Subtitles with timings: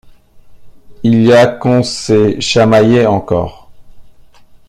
[1.03, 3.69] Il y a qu’on s’est chamaillé encore...